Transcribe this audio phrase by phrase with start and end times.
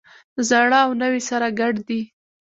[0.49, 2.01] زاړه او نوي سره ګډ دي.